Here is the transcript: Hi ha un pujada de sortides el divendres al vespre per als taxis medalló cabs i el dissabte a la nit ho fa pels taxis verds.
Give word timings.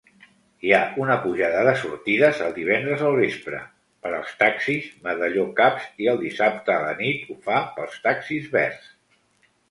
Hi 0.67 0.71
ha 0.75 0.77
un 1.01 1.09
pujada 1.23 1.57
de 1.65 1.73
sortides 1.81 2.39
el 2.45 2.55
divendres 2.55 3.03
al 3.09 3.17
vespre 3.19 3.59
per 4.05 4.13
als 4.19 4.31
taxis 4.39 4.87
medalló 5.09 5.43
cabs 5.59 5.85
i 6.05 6.09
el 6.13 6.17
dissabte 6.23 6.73
a 6.77 6.79
la 6.85 6.95
nit 7.03 7.29
ho 7.29 7.37
fa 7.51 7.59
pels 7.77 8.01
taxis 8.09 8.49
verds. 8.57 8.89